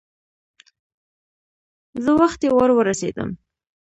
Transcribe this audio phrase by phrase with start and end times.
[2.03, 3.29] زه وختي ور ورسېدم.